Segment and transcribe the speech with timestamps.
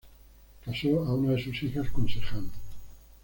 [0.65, 2.49] Casó a una de sus hijas con Sejano.